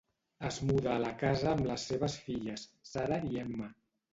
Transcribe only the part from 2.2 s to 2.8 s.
filles,